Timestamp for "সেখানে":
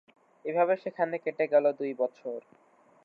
0.77-1.15